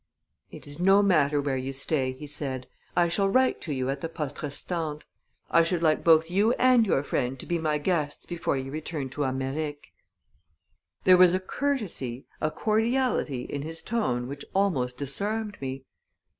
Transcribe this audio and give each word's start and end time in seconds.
"It 0.49 0.65
is 0.65 0.79
no 0.79 1.03
matter 1.03 1.39
where 1.39 1.55
you 1.59 1.71
stay," 1.71 2.11
he 2.13 2.25
said; 2.25 2.65
"I 2.95 3.07
shall 3.07 3.29
write 3.29 3.61
to 3.61 3.71
you 3.71 3.87
at 3.91 4.01
the 4.01 4.09
poste 4.09 4.41
restante. 4.41 5.05
I 5.51 5.61
should 5.61 5.83
like 5.83 6.03
both 6.03 6.27
you 6.27 6.53
and 6.53 6.87
your 6.87 7.03
friend 7.03 7.39
to 7.39 7.45
be 7.45 7.59
my 7.59 7.77
guests 7.77 8.25
before 8.25 8.57
you 8.57 8.71
return 8.71 9.09
to 9.11 9.23
Amer 9.25 9.53
ric'." 9.53 9.93
There 11.03 11.17
was 11.17 11.35
a 11.35 11.39
courtesy, 11.39 12.25
a 12.41 12.49
cordiality 12.49 13.43
in 13.43 13.61
his 13.61 13.83
tone 13.83 14.27
which 14.27 14.43
almost 14.55 14.97
disarmed 14.97 15.61
me. 15.61 15.85